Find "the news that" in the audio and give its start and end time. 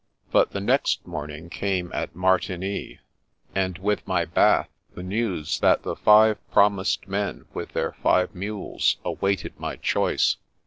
4.95-5.83